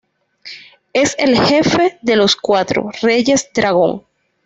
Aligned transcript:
Es 0.93 1.13
el 1.19 1.39
jefe 1.39 1.99
de 2.01 2.15
los 2.15 2.35
cuatro 2.35 2.89
"Reyes 3.03 3.51
Dragón". 3.53 4.03